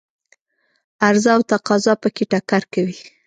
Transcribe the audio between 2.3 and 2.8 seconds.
ټکر